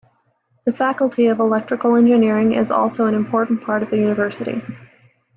[0.65, 4.63] The Faculty of Electrical Engineering is also an important part of the University.